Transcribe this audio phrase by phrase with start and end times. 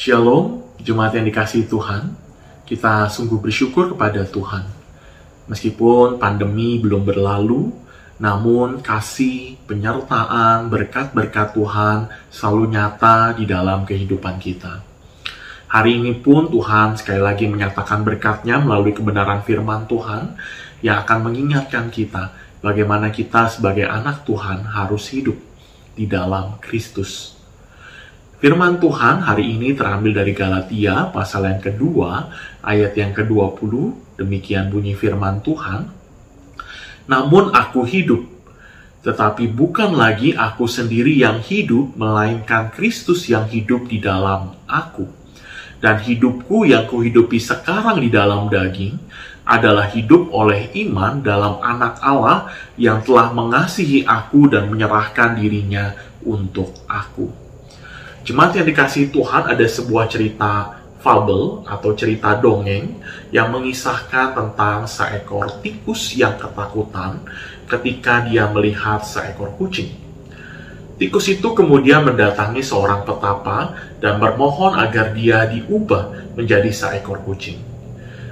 [0.00, 2.16] Shalom, jemaat yang dikasihi Tuhan.
[2.64, 4.64] Kita sungguh bersyukur kepada Tuhan.
[5.44, 7.68] Meskipun pandemi belum berlalu,
[8.16, 14.80] namun kasih, penyertaan, berkat-berkat Tuhan selalu nyata di dalam kehidupan kita.
[15.68, 20.32] Hari ini pun Tuhan sekali lagi menyatakan berkatnya melalui kebenaran firman Tuhan
[20.80, 22.32] yang akan mengingatkan kita
[22.64, 25.36] bagaimana kita sebagai anak Tuhan harus hidup
[25.92, 27.39] di dalam Kristus.
[28.40, 32.32] Firman Tuhan hari ini terambil dari Galatia pasal yang kedua
[32.64, 33.68] ayat yang ke-20
[34.16, 35.84] demikian bunyi firman Tuhan.
[37.04, 38.24] Namun aku hidup
[39.04, 45.04] tetapi bukan lagi aku sendiri yang hidup melainkan Kristus yang hidup di dalam aku.
[45.76, 48.96] Dan hidupku yang kuhidupi sekarang di dalam daging
[49.44, 52.48] adalah hidup oleh iman dalam anak Allah
[52.80, 55.92] yang telah mengasihi aku dan menyerahkan dirinya
[56.24, 57.49] untuk aku.
[58.20, 63.00] Jemaat yang dikasih Tuhan ada sebuah cerita fabel atau cerita dongeng
[63.32, 67.24] yang mengisahkan tentang seekor tikus yang ketakutan
[67.64, 69.88] ketika dia melihat seekor kucing.
[71.00, 73.72] Tikus itu kemudian mendatangi seorang petapa
[74.04, 77.56] dan bermohon agar dia diubah menjadi seekor kucing.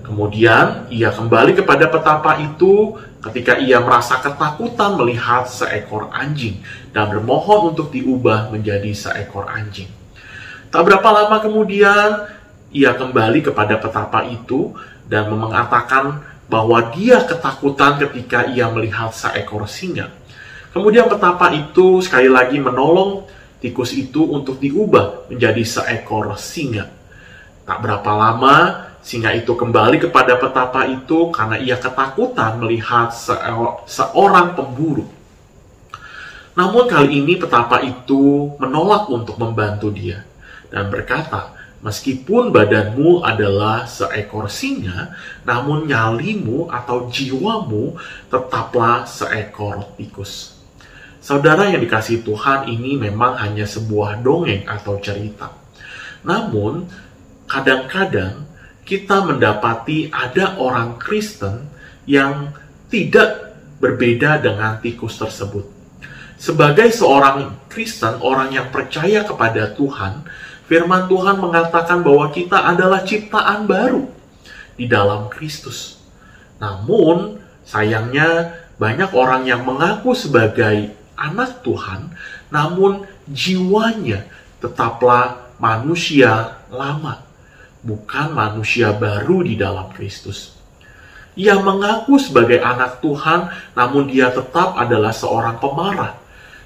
[0.00, 2.96] Kemudian ia kembali kepada petapa itu
[3.30, 6.60] ketika ia merasa ketakutan melihat seekor anjing
[6.92, 9.88] dan bermohon untuk diubah menjadi seekor anjing.
[10.68, 12.28] Tak berapa lama kemudian,
[12.74, 14.76] ia kembali kepada petapa itu
[15.08, 20.12] dan mengatakan bahwa dia ketakutan ketika ia melihat seekor singa.
[20.74, 23.24] Kemudian petapa itu sekali lagi menolong
[23.62, 26.90] tikus itu untuk diubah menjadi seekor singa.
[27.64, 28.56] Tak berapa lama,
[29.04, 33.12] Singa itu kembali kepada petapa itu karena ia ketakutan melihat
[33.84, 35.04] seorang pemburu.
[36.56, 40.24] Namun kali ini petapa itu menolak untuk membantu dia
[40.72, 41.52] dan berkata,
[41.84, 45.12] Meskipun badanmu adalah seekor singa,
[45.44, 48.00] namun nyalimu atau jiwamu
[48.32, 50.56] tetaplah seekor tikus.
[51.20, 55.52] Saudara yang dikasih Tuhan ini memang hanya sebuah dongeng atau cerita.
[56.24, 56.88] Namun,
[57.44, 58.48] kadang-kadang
[58.84, 61.64] kita mendapati ada orang Kristen
[62.04, 62.52] yang
[62.92, 65.64] tidak berbeda dengan tikus tersebut.
[66.36, 70.28] Sebagai seorang Kristen, orang yang percaya kepada Tuhan,
[70.68, 74.04] firman Tuhan mengatakan bahwa kita adalah ciptaan baru
[74.76, 75.96] di dalam Kristus.
[76.60, 82.12] Namun, sayangnya banyak orang yang mengaku sebagai anak Tuhan,
[82.52, 84.28] namun jiwanya
[84.60, 87.24] tetaplah manusia lama
[87.84, 90.56] bukan manusia baru di dalam Kristus.
[91.36, 96.16] Ia mengaku sebagai anak Tuhan, namun dia tetap adalah seorang pemarah.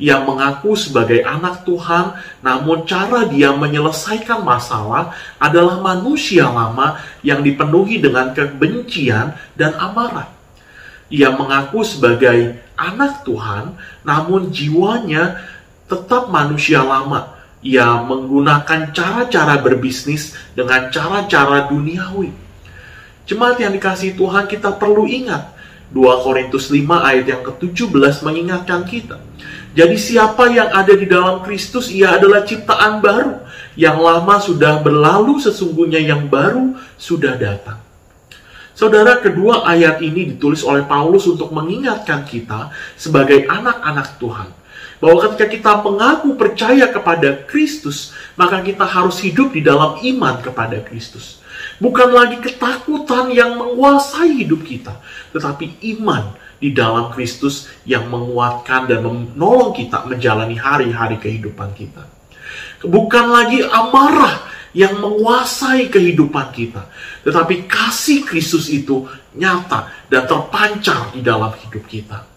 [0.00, 8.00] Ia mengaku sebagai anak Tuhan, namun cara dia menyelesaikan masalah adalah manusia lama yang dipenuhi
[8.00, 10.28] dengan kebencian dan amarah.
[11.12, 13.76] Ia mengaku sebagai anak Tuhan,
[14.06, 15.36] namun jiwanya
[15.84, 22.32] tetap manusia lama ia menggunakan cara-cara berbisnis dengan cara-cara duniawi.
[23.28, 25.52] Jemaat yang dikasih Tuhan kita perlu ingat
[25.92, 29.20] 2 Korintus 5 ayat yang ke-17 mengingatkan kita.
[29.70, 33.44] Jadi siapa yang ada di dalam Kristus ia adalah ciptaan baru.
[33.78, 37.78] Yang lama sudah berlalu sesungguhnya yang baru sudah datang.
[38.74, 44.48] Saudara, kedua ayat ini ditulis oleh Paulus untuk mengingatkan kita sebagai anak-anak Tuhan
[45.00, 50.78] bahwa ketika kita mengaku percaya kepada Kristus, maka kita harus hidup di dalam iman kepada
[50.84, 51.40] Kristus.
[51.80, 55.00] Bukan lagi ketakutan yang menguasai hidup kita,
[55.32, 62.04] tetapi iman di dalam Kristus yang menguatkan dan menolong kita menjalani hari-hari kehidupan kita.
[62.84, 64.44] Bukan lagi amarah
[64.76, 66.86] yang menguasai kehidupan kita,
[67.24, 72.29] tetapi kasih Kristus itu nyata dan terpancar di dalam hidup kita.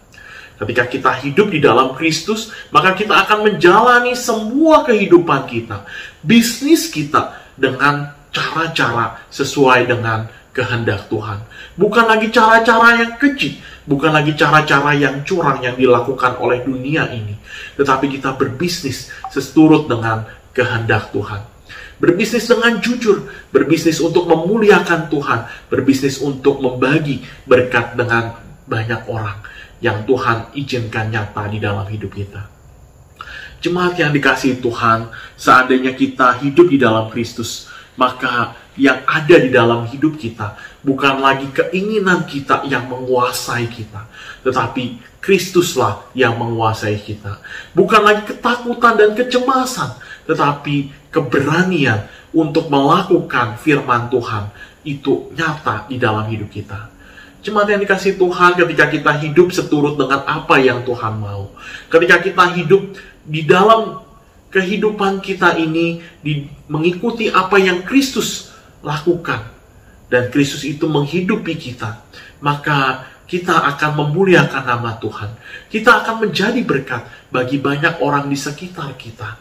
[0.54, 5.82] Ketika kita hidup di dalam Kristus, maka kita akan menjalani semua kehidupan kita,
[6.22, 11.42] bisnis kita dengan cara-cara sesuai dengan kehendak Tuhan.
[11.74, 17.34] Bukan lagi cara-cara yang keji, bukan lagi cara-cara yang curang yang dilakukan oleh dunia ini,
[17.74, 20.22] tetapi kita berbisnis seturut dengan
[20.54, 21.42] kehendak Tuhan.
[21.98, 28.38] Berbisnis dengan jujur, berbisnis untuk memuliakan Tuhan, berbisnis untuk membagi berkat dengan
[28.70, 29.38] banyak orang
[29.80, 32.50] yang Tuhan izinkan nyata di dalam hidup kita.
[33.64, 35.08] Jemaat yang dikasih Tuhan,
[35.40, 41.48] seandainya kita hidup di dalam Kristus, maka yang ada di dalam hidup kita bukan lagi
[41.50, 44.04] keinginan kita yang menguasai kita,
[44.44, 47.40] tetapi Kristuslah yang menguasai kita.
[47.72, 49.96] Bukan lagi ketakutan dan kecemasan,
[50.28, 52.04] tetapi keberanian
[52.36, 54.52] untuk melakukan firman Tuhan
[54.84, 56.93] itu nyata di dalam hidup kita.
[57.44, 61.52] Jemaat yang dikasih Tuhan ketika kita hidup seturut dengan apa yang Tuhan mau.
[61.92, 64.00] Ketika kita hidup di dalam
[64.48, 68.48] kehidupan kita ini di, mengikuti apa yang Kristus
[68.80, 69.52] lakukan.
[70.08, 72.00] Dan Kristus itu menghidupi kita.
[72.40, 75.36] Maka kita akan memuliakan nama Tuhan.
[75.68, 79.36] Kita akan menjadi berkat bagi banyak orang di sekitar kita.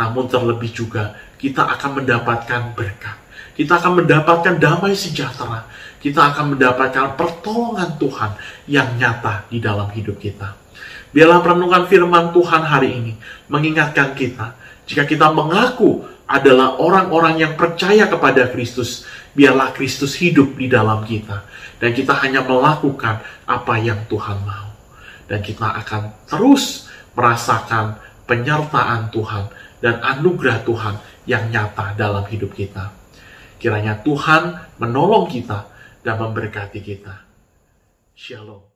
[0.00, 3.16] Namun terlebih juga kita akan mendapatkan berkat.
[3.52, 5.68] Kita akan mendapatkan damai sejahtera.
[6.00, 8.30] Kita akan mendapatkan pertolongan Tuhan
[8.66, 10.56] yang nyata di dalam hidup kita.
[11.12, 13.12] Biarlah perenungan firman Tuhan hari ini
[13.52, 14.56] mengingatkan kita,
[14.88, 19.04] jika kita mengaku adalah orang-orang yang percaya kepada Kristus,
[19.36, 21.44] biarlah Kristus hidup di dalam kita.
[21.76, 24.72] Dan kita hanya melakukan apa yang Tuhan mau.
[25.28, 29.44] Dan kita akan terus merasakan penyertaan Tuhan
[29.84, 30.94] dan anugerah Tuhan
[31.28, 33.01] yang nyata dalam hidup kita.
[33.62, 35.70] Kiranya Tuhan menolong kita
[36.02, 37.22] dan memberkati kita.
[38.18, 38.71] Shalom.